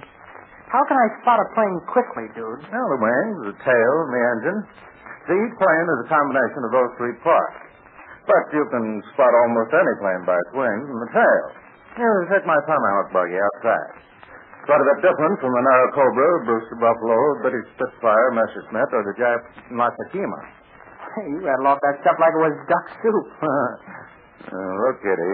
how 0.66 0.82
can 0.90 0.98
I 0.98 1.06
spot 1.22 1.38
a 1.38 1.46
plane 1.54 1.78
quickly, 1.86 2.26
dude? 2.34 2.66
Now, 2.74 2.84
the 2.90 2.98
wings, 2.98 3.36
the 3.46 3.56
tail, 3.62 3.92
and 4.02 4.10
the 4.10 4.22
engine. 4.34 4.58
See, 5.30 5.38
each 5.38 5.54
plane 5.54 5.86
is 5.86 5.98
a 6.02 6.08
combination 6.10 6.60
of 6.66 6.70
those 6.74 6.90
three 6.98 7.14
parts. 7.22 7.62
But 8.26 8.42
you 8.54 8.66
can 8.74 9.02
spot 9.14 9.30
almost 9.46 9.70
any 9.70 9.94
plane 10.02 10.22
by 10.26 10.34
its 10.34 10.52
wings 10.54 10.86
and 10.90 11.00
the 11.06 11.10
tail. 11.14 11.44
Yeah, 12.02 12.26
take 12.26 12.46
my 12.46 12.58
Tomahawk 12.66 13.14
buggy 13.14 13.38
outside. 13.38 14.02
It's 14.02 14.66
Quite 14.66 14.82
a 14.82 14.88
bit 14.94 14.98
different 15.02 15.38
from 15.42 15.50
the 15.50 15.62
Airacobra, 15.62 16.28
Brewster 16.46 16.78
Buffalo, 16.78 17.18
British 17.42 17.66
Spitfire, 17.74 18.30
Messerschmitt, 18.34 18.90
or 18.94 19.02
the 19.06 19.14
Jap 19.18 19.42
Masakima. 19.74 20.62
Hey, 21.16 21.26
you 21.33 21.40
rattle 21.45 21.69
off 21.69 21.81
that 21.83 22.00
stuff 22.00 22.16
like 22.21 22.33
it 22.33 22.42
was 22.42 22.57
duck 22.69 22.87
soup. 23.00 23.26
uh, 23.42 23.71
look, 24.87 24.97
Kitty. 25.02 25.33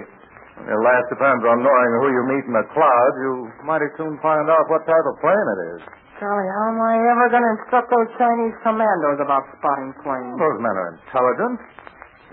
Your 0.66 0.82
last 0.82 1.06
depends 1.06 1.42
on 1.46 1.62
knowing 1.62 1.90
who 2.02 2.08
you 2.10 2.22
meet 2.34 2.44
in 2.50 2.54
the 2.54 2.66
clouds. 2.74 3.14
You 3.22 3.32
mighty 3.62 3.86
soon 3.94 4.18
find 4.18 4.50
out 4.50 4.66
what 4.66 4.82
type 4.90 5.06
of 5.06 5.14
plane 5.22 5.48
it 5.54 5.60
is. 5.78 5.80
Charlie, 6.18 6.50
how 6.50 6.74
am 6.74 6.82
I 6.82 6.94
ever 6.98 7.26
going 7.30 7.46
to 7.46 7.52
instruct 7.62 7.86
those 7.94 8.10
Chinese 8.18 8.58
commandos 8.66 9.22
about 9.22 9.46
spotting 9.54 9.94
planes? 10.02 10.34
Those 10.34 10.58
men 10.58 10.74
are 10.74 10.90
intelligent. 10.98 11.56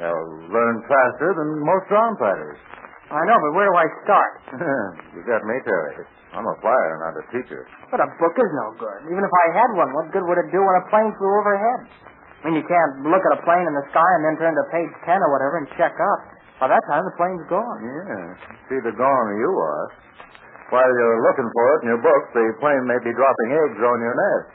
They'll 0.01 0.29
learn 0.49 0.81
faster 0.89 1.37
than 1.37 1.61
most 1.61 1.85
ground 1.85 2.17
fighters. 2.17 2.57
I 3.13 3.21
know, 3.29 3.37
but 3.37 3.51
where 3.53 3.69
do 3.69 3.75
I 3.77 3.87
start? 4.01 4.31
you 5.13 5.21
got 5.29 5.45
me, 5.45 5.61
Terry. 5.61 6.09
I'm 6.33 6.49
a 6.49 6.55
flyer, 6.65 6.93
not 7.05 7.13
a 7.21 7.23
teacher. 7.29 7.69
But 7.93 8.01
a 8.01 8.09
book 8.17 8.33
is 8.33 8.51
no 8.57 8.73
good. 8.81 8.99
Even 9.13 9.21
if 9.21 9.29
I 9.29 9.45
had 9.53 9.69
one, 9.77 9.93
what 9.93 10.09
good 10.09 10.25
would 10.25 10.41
it 10.41 10.49
do 10.49 10.59
when 10.65 10.75
a 10.81 10.85
plane 10.89 11.13
flew 11.21 11.29
overhead? 11.29 11.79
I 12.45 12.53
mean, 12.53 12.61
you 12.61 12.67
can't 12.69 12.93
look 13.09 13.25
at 13.25 13.33
a 13.33 13.41
plane 13.41 13.65
in 13.65 13.73
the 13.73 13.85
sky 13.89 14.05
and 14.05 14.21
then 14.21 14.37
turn 14.37 14.53
to 14.53 14.65
page 14.69 14.93
10 15.01 15.17
or 15.17 15.29
whatever 15.33 15.57
and 15.57 15.67
check 15.81 15.97
up. 15.97 16.19
By 16.61 16.69
that 16.69 16.83
time, 16.85 17.01
the 17.01 17.15
plane's 17.17 17.41
gone. 17.49 17.79
Yeah, 17.81 18.37
it's 18.37 18.69
either 18.69 18.93
gone 18.93 19.25
or 19.33 19.37
you 19.41 19.49
are. 19.49 19.85
While 20.69 20.85
you're 20.85 21.21
looking 21.25 21.49
for 21.49 21.65
it 21.73 21.77
in 21.81 21.87
your 21.89 22.03
book, 22.05 22.21
the 22.37 22.45
plane 22.61 22.85
may 22.85 23.01
be 23.01 23.09
dropping 23.17 23.49
eggs 23.49 23.81
on 23.81 23.97
your 23.97 24.13
nest. 24.13 24.45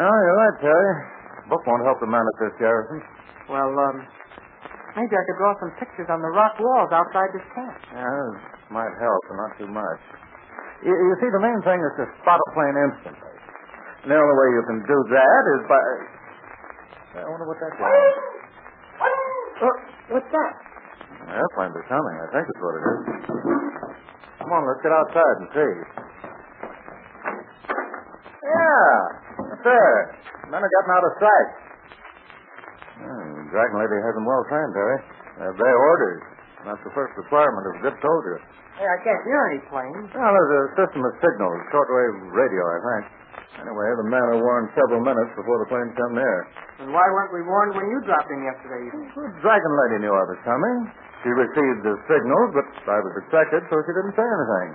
No, 0.00 0.08
you're 0.08 0.38
right, 0.40 0.56
Terry. 0.64 0.92
The 1.44 1.48
book 1.52 1.62
won't 1.68 1.84
help 1.84 2.00
the 2.00 2.08
man 2.08 2.24
at 2.24 2.36
this 2.40 2.56
garrison. 2.56 3.04
Well, 3.52 3.68
um, 3.68 3.96
maybe 4.96 5.12
I 5.12 5.22
could 5.28 5.38
draw 5.44 5.52
some 5.60 5.72
pictures 5.76 6.08
on 6.08 6.24
the 6.24 6.32
rock 6.32 6.56
walls 6.56 6.88
outside 6.88 7.36
this 7.36 7.44
camp. 7.52 7.76
Yeah, 7.92 8.72
might 8.72 8.96
help, 8.96 9.20
but 9.28 9.36
not 9.36 9.52
too 9.60 9.68
much. 9.68 10.00
You, 10.88 10.96
you 10.96 11.14
see, 11.20 11.28
the 11.36 11.44
main 11.44 11.60
thing 11.68 11.84
is 11.84 11.92
to 12.00 12.04
spot 12.24 12.40
a 12.40 12.48
plane 12.56 12.76
instantly. 12.80 13.32
And 14.04 14.08
the 14.08 14.16
only 14.16 14.36
way 14.40 14.48
you 14.56 14.64
can 14.72 14.80
do 14.88 14.98
that 15.12 15.42
is 15.52 15.60
by. 15.68 15.84
I 17.18 17.26
wonder 17.26 17.46
what 17.50 17.58
that 17.58 17.72
is. 17.74 17.82
Oh, 19.58 19.74
what's 20.14 20.30
that? 20.30 20.52
Airplanes 21.28 21.74
are 21.74 21.88
coming. 21.90 22.14
I 22.22 22.26
think 22.30 22.44
that's 22.46 22.62
what 22.62 22.74
it 22.78 22.84
is. 22.86 23.00
Come 24.38 24.52
on, 24.54 24.62
let's 24.64 24.80
get 24.86 24.94
outside 24.94 25.36
and 25.44 25.48
see. 25.52 25.72
Yeah, 28.48 29.52
up 29.52 29.60
there. 29.66 29.96
Men 30.48 30.62
are 30.62 30.72
getting 30.72 30.92
out 30.94 31.04
of 31.04 31.12
sight. 31.20 31.48
Hmm, 33.02 33.34
Dragon 33.52 33.76
Lady 33.82 33.98
has 34.00 34.14
them 34.16 34.24
well 34.24 34.42
trained, 34.48 34.72
Terry. 34.72 34.98
They 35.38 35.44
have 35.52 35.58
their 35.58 35.76
orders. 35.76 36.22
That's 36.64 36.82
the 36.86 36.94
first 36.96 37.12
requirement 37.18 37.64
of 37.68 37.72
a 37.78 37.80
good 37.90 37.96
soldier. 38.00 38.40
Hey, 38.78 38.86
I 38.86 38.98
can't 39.04 39.22
hear 39.26 39.40
any 39.52 39.60
planes. 39.68 40.08
Well, 40.14 40.32
there's 40.32 40.54
a 40.54 40.62
system 40.80 41.02
of 41.04 41.12
signals, 41.18 41.58
shortwave 41.74 42.14
radio, 42.34 42.62
I 42.62 42.78
think. 42.78 43.04
Anyway, 43.58 43.88
the 43.98 44.06
men 44.06 44.22
are 44.22 44.40
warned 44.40 44.70
several 44.78 45.02
minutes 45.02 45.34
before 45.34 45.58
the 45.58 45.68
planes 45.68 45.90
come 45.98 46.14
near. 46.14 46.38
And 46.78 46.94
why 46.94 47.02
weren't 47.10 47.34
we 47.34 47.42
warned 47.42 47.74
when 47.74 47.90
you 47.90 47.98
dropped 48.06 48.30
in 48.30 48.40
yesterday 48.46 48.86
evening? 48.86 49.10
The 49.18 49.42
Dragon 49.42 49.72
Lady 49.82 50.06
knew 50.06 50.14
I 50.14 50.24
was 50.30 50.38
coming. 50.46 50.76
She 51.26 51.30
received 51.34 51.82
the 51.82 51.98
signals, 52.06 52.54
but 52.54 52.66
I 52.86 53.02
was 53.02 53.14
expected, 53.18 53.66
so 53.66 53.74
she 53.82 53.92
didn't 53.98 54.14
say 54.14 54.22
anything. 54.22 54.68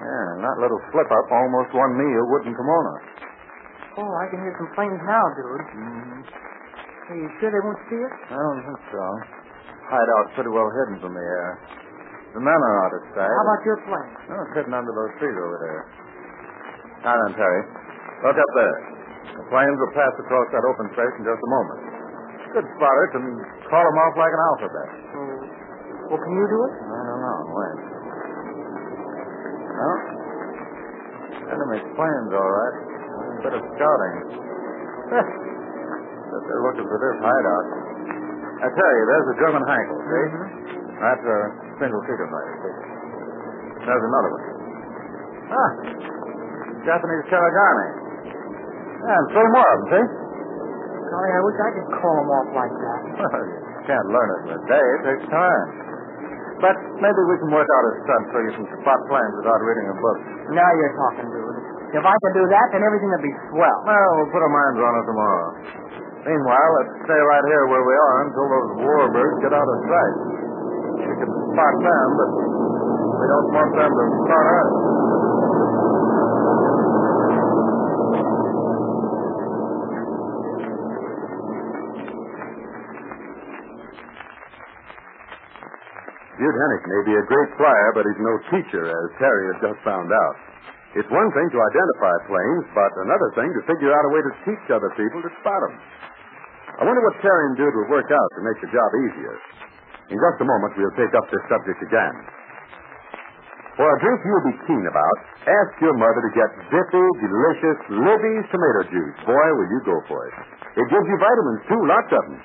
Yeah, 0.00 0.32
and 0.32 0.40
that 0.40 0.56
little 0.56 0.80
slip-up 0.88 1.28
almost 1.28 1.76
won 1.76 1.92
me 2.00 2.08
a 2.08 2.24
wooden 2.24 2.56
kimono. 2.56 2.94
Oh, 4.00 4.12
I 4.16 4.32
can 4.32 4.40
hear 4.40 4.56
some 4.56 4.72
planes 4.72 4.96
now, 5.04 5.24
dude. 5.36 5.60
Mm-hmm. 5.60 6.20
Are 7.12 7.18
you 7.20 7.28
sure 7.36 7.52
they 7.52 7.60
won't 7.60 7.82
see 7.92 8.00
us? 8.00 8.16
I 8.32 8.40
don't 8.40 8.64
think 8.64 8.80
so. 8.88 9.04
Hideout's 9.92 10.32
pretty 10.40 10.52
well 10.54 10.70
hidden 10.72 11.04
from 11.04 11.12
the 11.12 11.20
air. 11.20 11.48
The 12.32 12.40
men 12.40 12.54
are 12.54 12.76
out 12.86 12.92
of 12.96 13.02
sight. 13.12 13.28
How 13.28 13.44
about 13.44 13.62
your 13.66 13.78
plane? 13.84 14.12
Oh, 14.30 14.40
it's 14.46 14.54
hidden 14.56 14.72
under 14.72 14.94
those 14.94 15.12
trees 15.20 15.36
over 15.36 15.58
there. 15.60 15.82
Now 17.04 17.18
then, 17.26 17.34
Terry. 17.34 17.62
Look 18.20 18.36
up 18.36 18.52
there. 18.52 18.76
The 19.40 19.44
planes 19.48 19.76
will 19.80 19.94
pass 19.96 20.14
across 20.20 20.46
that 20.52 20.64
open 20.64 20.86
space 20.92 21.14
in 21.16 21.24
just 21.24 21.40
a 21.40 21.50
moment. 21.50 21.80
Good 22.52 22.66
spotters 22.76 23.10
can 23.14 23.24
call 23.70 23.84
them 23.84 23.98
off 24.02 24.14
like 24.18 24.32
an 24.34 24.42
alphabet. 24.42 24.88
Oh. 25.16 25.36
Well, 26.10 26.20
can 26.20 26.32
you 26.34 26.46
do 26.50 26.58
it? 26.66 26.74
I 26.82 27.00
don't 27.06 27.22
know. 27.22 27.38
Wait. 27.54 27.78
Well, 29.80 29.98
enemy's 31.54 31.86
planes, 31.94 32.30
all 32.34 32.52
right. 32.52 32.76
A 32.76 33.40
bit 33.46 33.54
of 33.54 33.62
scouting. 33.78 34.14
but 36.30 36.42
they're 36.44 36.64
looking 36.66 36.86
for 36.90 36.98
this 36.98 37.16
hideout. 37.22 37.66
I 38.60 38.68
tell 38.68 38.92
you, 38.92 39.02
there's 39.08 39.28
a 39.30 39.36
German 39.40 39.62
Heinkel, 39.64 39.98
see? 40.04 40.26
That's 41.00 41.24
a 41.24 41.38
single-seater 41.80 42.28
fighter, 42.28 42.54
see? 42.60 42.76
There's 43.88 44.04
another 44.04 44.30
one. 44.34 44.44
Ah, 45.48 45.70
Japanese 46.84 47.24
Karagami. 47.32 47.99
Yeah, 49.00 49.16
and 49.16 49.26
three 49.32 49.48
more 49.50 49.64
of 49.64 49.78
them, 49.80 49.88
see? 49.90 50.04
Golly, 51.10 51.30
I 51.32 51.40
wish 51.42 51.56
I 51.58 51.70
could 51.74 51.88
call 51.98 52.14
them 52.20 52.28
off 52.30 52.48
like 52.54 52.74
that. 52.76 53.00
Well, 53.20 53.44
you 53.48 53.96
can't 53.96 54.08
learn 54.12 54.28
it 54.28 54.40
in 54.44 54.50
a 54.54 54.60
day. 54.68 54.86
It 54.86 55.00
takes 55.08 55.26
time. 55.32 55.66
But 56.60 56.76
maybe 57.00 57.20
we 57.24 57.36
can 57.40 57.48
work 57.48 57.64
out 57.64 57.84
a 57.88 57.92
stunt 58.04 58.24
so 58.28 58.36
you 58.44 58.52
can 58.60 58.66
spot 58.84 59.00
planes 59.08 59.34
without 59.40 59.60
reading 59.64 59.88
a 59.88 59.96
book. 59.96 60.18
Now 60.52 60.68
you're 60.76 60.94
talking, 61.00 61.28
dude. 61.32 61.96
If 61.96 62.04
I 62.04 62.12
could 62.12 62.34
do 62.36 62.44
that, 62.52 62.66
then 62.76 62.84
everything 62.84 63.10
would 63.10 63.24
be 63.24 63.34
swell. 63.50 63.78
Well, 63.88 64.10
we'll 64.20 64.30
put 64.30 64.44
our 64.44 64.52
minds 64.52 64.78
on 64.78 64.92
it 64.94 65.04
tomorrow. 65.08 65.48
Meanwhile, 66.28 66.70
let's 66.78 66.92
stay 67.08 67.16
right 67.16 67.44
here 67.48 67.64
where 67.72 67.82
we 67.82 67.96
are 67.96 68.16
until 68.28 68.46
those 68.46 68.70
warbirds 68.84 69.36
get 69.40 69.52
out 69.56 69.64
of 69.64 69.78
sight. 69.88 70.16
We 71.00 71.14
can 71.16 71.30
spot 71.32 71.74
them, 71.80 72.06
but 72.20 72.30
we 73.16 73.24
don't 73.26 73.48
want 73.56 73.70
them 73.74 73.90
to 73.90 74.04
spot 74.28 74.46
us. 74.60 74.70
Dude 86.40 86.56
Hennick 86.56 86.84
may 86.88 87.02
be 87.04 87.14
a 87.20 87.28
great 87.28 87.52
flyer, 87.60 87.88
but 87.92 88.08
he's 88.08 88.16
no 88.24 88.34
teacher, 88.48 88.80
as 88.88 89.06
Terry 89.20 89.44
has 89.52 89.58
just 89.60 89.80
found 89.84 90.08
out. 90.08 90.36
It's 90.96 91.12
one 91.12 91.28
thing 91.36 91.48
to 91.52 91.60
identify 91.60 92.14
planes, 92.32 92.64
but 92.72 92.88
another 93.04 93.28
thing 93.36 93.52
to 93.52 93.62
figure 93.68 93.92
out 93.92 94.08
a 94.08 94.12
way 94.16 94.24
to 94.24 94.32
teach 94.48 94.64
other 94.72 94.88
people 94.96 95.20
to 95.20 95.30
spot 95.44 95.60
them. 95.68 95.76
I 96.80 96.88
wonder 96.88 97.04
what 97.04 97.20
Terry 97.20 97.44
and 97.52 97.60
Dude 97.60 97.76
will 97.76 97.92
work 97.92 98.08
out 98.08 98.28
to 98.34 98.40
make 98.40 98.56
the 98.64 98.72
job 98.72 98.88
easier. 99.04 99.36
In 100.08 100.16
just 100.16 100.40
a 100.40 100.48
moment, 100.48 100.80
we'll 100.80 100.96
take 100.96 101.12
up 101.12 101.28
this 101.28 101.44
subject 101.44 101.76
again. 101.84 102.16
For 103.76 103.84
a 103.84 103.96
drink 104.00 104.18
you'll 104.24 104.48
be 104.48 104.56
keen 104.64 104.84
about, 104.88 105.16
ask 105.44 105.76
your 105.84 105.92
mother 105.92 106.24
to 106.24 106.32
get 106.32 106.50
zippy, 106.72 107.06
delicious 107.20 107.78
Libby's 108.00 108.46
tomato 108.48 108.82
juice. 108.88 109.16
Boy, 109.28 109.48
will 109.60 109.70
you 109.76 109.80
go 109.84 109.96
for 110.08 110.24
it. 110.24 110.34
It 110.72 110.86
gives 110.88 111.04
you 111.04 111.16
vitamins, 111.20 111.62
too, 111.68 111.82
lots 111.84 112.10
of 112.16 112.22
them. 112.32 112.40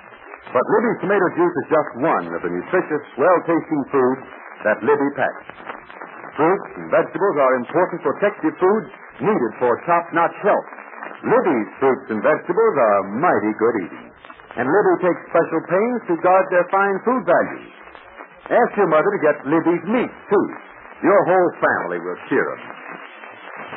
But 0.53 0.63
Libby's 0.71 0.99
tomato 1.01 1.27
juice 1.35 1.55
is 1.65 1.67
just 1.69 1.89
one 1.99 2.25
of 2.33 2.41
the 2.41 2.51
nutritious, 2.51 3.03
well-tasting 3.17 3.83
foods 3.91 4.23
that 4.63 4.83
Libby 4.83 5.09
packs. 5.17 5.45
Fruits 6.35 6.69
and 6.75 6.91
vegetables 6.91 7.37
are 7.39 7.53
important 7.63 7.99
protective 8.03 8.55
foods 8.59 8.89
needed 9.23 9.51
for 9.59 9.79
top-notch 9.87 10.35
health. 10.43 10.69
Libby's 11.23 11.69
fruits 11.79 12.07
and 12.11 12.19
vegetables 12.21 12.75
are 12.75 12.99
mighty 13.19 13.53
good 13.55 13.75
eating. 13.87 14.07
And 14.55 14.67
Libby 14.67 14.95
takes 15.03 15.21
special 15.31 15.61
pains 15.67 15.99
to 16.07 16.13
guard 16.23 16.45
their 16.51 16.67
fine 16.71 16.97
food 17.03 17.23
values. 17.27 17.71
Ask 18.51 18.71
your 18.77 18.87
mother 18.87 19.11
to 19.11 19.21
get 19.23 19.35
Libby's 19.47 19.85
meat, 19.89 20.11
too. 20.29 20.45
Your 21.03 21.19
whole 21.27 21.51
family 21.59 21.99
will 21.99 22.19
cheer 22.29 22.47
'em. 22.47 22.61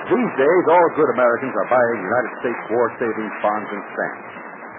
These 0.08 0.32
days, 0.38 0.64
all 0.68 0.88
good 0.94 1.10
Americans 1.10 1.54
are 1.56 1.68
buying 1.68 1.98
United 2.02 2.32
States 2.38 2.62
war 2.70 2.92
savings 2.98 3.34
bonds 3.42 3.70
and 3.72 3.82
stamps. 3.92 4.37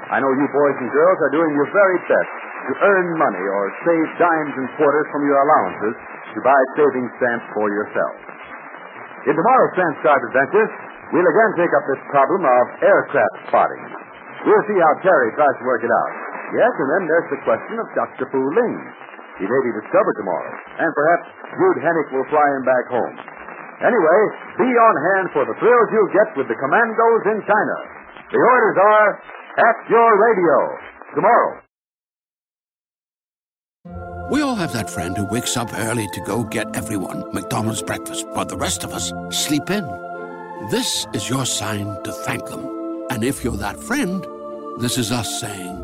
I 0.10 0.18
know 0.18 0.32
you 0.34 0.48
boys 0.50 0.78
and 0.82 0.90
girls 0.90 1.18
are 1.22 1.34
doing 1.38 1.54
your 1.54 1.70
very 1.70 2.00
best 2.10 2.34
to 2.66 2.74
earn 2.82 3.08
money 3.14 3.46
or 3.46 3.64
save 3.86 4.08
dimes 4.18 4.54
and 4.58 4.68
quarters 4.74 5.08
from 5.14 5.22
your 5.22 5.38
allowances 5.38 5.96
to 6.34 6.40
buy 6.42 6.60
savings 6.74 7.14
stamps 7.22 7.46
for 7.54 7.70
yourselves. 7.70 8.22
In 9.30 9.38
tomorrow's 9.38 9.74
transcribed 9.78 10.26
adventure, 10.34 10.68
we'll 11.14 11.30
again 11.30 11.52
take 11.62 11.74
up 11.78 11.86
this 11.94 12.02
problem 12.10 12.42
of 12.42 12.64
aircraft 12.82 13.36
spotting. 13.54 13.84
We'll 14.50 14.66
see 14.66 14.80
how 14.82 14.94
Terry 15.06 15.30
tries 15.38 15.58
to 15.62 15.66
work 15.70 15.86
it 15.86 15.94
out. 15.94 16.12
Yes, 16.58 16.74
and 16.74 16.90
then 16.90 17.04
there's 17.06 17.30
the 17.30 17.42
question 17.46 17.76
of 17.78 17.88
Dr. 17.94 18.26
Fu 18.34 18.42
Ling. 18.42 18.78
He 19.38 19.46
may 19.46 19.62
be 19.62 19.72
discovered 19.78 20.16
tomorrow, 20.18 20.54
and 20.82 20.90
perhaps 20.90 21.26
Dude 21.54 21.80
Hennick 21.86 22.10
will 22.18 22.28
fly 22.34 22.48
him 22.58 22.64
back 22.66 22.86
home. 22.90 23.16
Anyway, 23.86 24.20
be 24.58 24.70
on 24.74 24.96
hand 25.14 25.26
for 25.38 25.44
the 25.46 25.56
thrills 25.62 25.88
you'll 25.94 26.16
get 26.18 26.30
with 26.34 26.48
the 26.50 26.58
commandos 26.58 27.24
in 27.30 27.40
China. 27.46 27.78
The 28.34 28.42
orders 28.42 28.78
are 28.82 29.10
at 29.58 29.90
your 29.90 30.10
radio 30.26 30.78
tomorrow. 31.16 31.62
We 34.32 34.42
all 34.42 34.56
have 34.56 34.74
that 34.74 34.90
friend 34.90 35.18
who 35.18 35.26
wakes 35.26 35.58
up 35.58 35.74
early 35.74 36.08
to 36.14 36.22
go 36.22 36.44
get 36.44 36.76
everyone 36.76 37.34
McDonald's 37.34 37.82
breakfast, 37.82 38.26
but 38.36 38.48
the 38.48 38.58
rest 38.58 38.84
of 38.84 38.94
us 38.94 39.12
sleep 39.32 39.72
in. 39.72 39.84
This 40.70 41.08
is 41.14 41.30
your 41.30 41.46
sign 41.46 41.86
to 42.04 42.12
thank 42.12 42.46
them. 42.46 43.08
And 43.10 43.24
if 43.24 43.44
you're 43.44 43.58
that 43.58 43.80
friend, 43.80 44.24
this 44.80 45.00
is 45.00 45.12
us 45.12 45.40
saying 45.42 45.78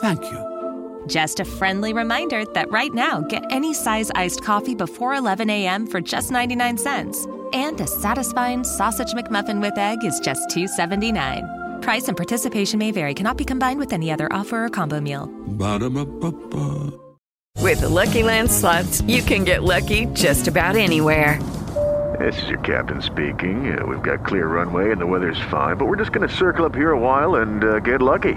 thank 0.00 0.22
you. 0.32 1.04
Just 1.06 1.40
a 1.40 1.44
friendly 1.44 1.92
reminder 1.92 2.44
that 2.54 2.70
right 2.70 2.92
now, 2.92 3.20
get 3.20 3.44
any 3.50 3.74
size 3.74 4.10
iced 4.14 4.42
coffee 4.42 4.74
before 4.74 5.14
11 5.14 5.50
a.m. 5.50 5.86
for 5.86 6.00
just 6.00 6.30
99 6.30 6.78
cents. 6.78 7.26
And 7.52 7.80
a 7.80 7.86
satisfying 7.86 8.64
sausage 8.64 9.12
McMuffin 9.12 9.60
with 9.60 9.76
egg 9.78 10.04
is 10.04 10.18
just 10.20 10.48
$2.79. 10.50 11.61
Price 11.82 12.06
and 12.08 12.16
participation 12.16 12.78
may 12.78 12.92
vary, 12.92 13.12
cannot 13.12 13.36
be 13.36 13.44
combined 13.44 13.80
with 13.80 13.92
any 13.92 14.12
other 14.12 14.28
offer 14.30 14.64
or 14.64 14.68
combo 14.68 15.00
meal. 15.00 15.30
Ba-da-ba-ba-ba. 15.58 16.92
With 17.58 17.80
the 17.80 17.88
Lucky 17.88 18.22
Land 18.22 18.50
slots, 18.50 19.02
you 19.02 19.22
can 19.22 19.44
get 19.44 19.62
lucky 19.62 20.06
just 20.06 20.48
about 20.48 20.76
anywhere. 20.76 21.40
This 22.18 22.40
is 22.42 22.48
your 22.50 22.58
captain 22.60 23.00
speaking. 23.02 23.76
Uh, 23.76 23.86
we've 23.86 24.02
got 24.02 24.24
clear 24.24 24.46
runway 24.46 24.92
and 24.92 25.00
the 25.00 25.06
weather's 25.06 25.40
fine, 25.50 25.76
but 25.76 25.86
we're 25.86 25.96
just 25.96 26.12
going 26.12 26.28
to 26.28 26.34
circle 26.34 26.66
up 26.66 26.74
here 26.74 26.92
a 26.92 26.98
while 26.98 27.36
and 27.36 27.64
uh, 27.64 27.78
get 27.80 28.02
lucky. 28.02 28.34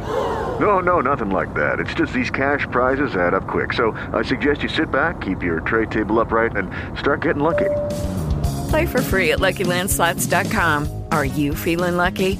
No, 0.59 0.79
no, 0.79 1.01
nothing 1.01 1.29
like 1.29 1.53
that. 1.55 1.79
It's 1.79 1.93
just 1.93 2.13
these 2.13 2.29
cash 2.29 2.65
prizes 2.71 3.15
add 3.15 3.33
up 3.33 3.47
quick. 3.47 3.73
So 3.73 3.91
I 4.13 4.23
suggest 4.23 4.63
you 4.63 4.69
sit 4.69 4.91
back, 4.91 5.21
keep 5.21 5.43
your 5.43 5.59
tray 5.59 5.85
table 5.85 6.19
upright, 6.19 6.55
and 6.55 6.71
start 6.97 7.21
getting 7.21 7.43
lucky. 7.43 7.69
Play 8.69 8.85
for 8.85 9.01
free 9.01 9.33
at 9.33 9.39
LuckyLandSlots.com. 9.39 11.03
Are 11.11 11.25
you 11.25 11.53
feeling 11.53 11.97
lucky? 11.97 12.39